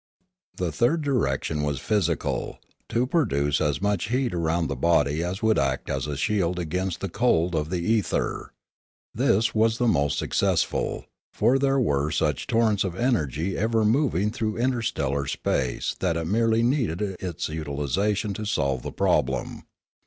[0.55, 2.57] The third direction was physical,—
[2.89, 7.01] to produce as much heat around the body as would act as a shield against
[7.01, 8.51] the cold of the ether;
[9.13, 14.31] this was the most success ful; for there were such torrents of energy ever moving
[14.31, 19.67] through interstellar space that it merely needed its util isation to solve the problem.